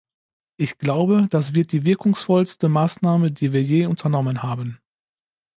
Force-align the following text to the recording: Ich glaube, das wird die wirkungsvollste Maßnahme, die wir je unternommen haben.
Ich 0.57 0.79
glaube, 0.79 1.27
das 1.29 1.53
wird 1.53 1.71
die 1.71 1.85
wirkungsvollste 1.85 2.67
Maßnahme, 2.69 3.31
die 3.31 3.53
wir 3.53 3.61
je 3.61 3.85
unternommen 3.85 4.41
haben. 4.41 4.79